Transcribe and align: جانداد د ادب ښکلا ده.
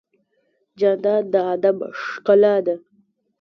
جانداد 0.79 1.23
د 1.33 1.35
ادب 1.53 1.77
ښکلا 2.03 2.55
ده. 2.65 2.75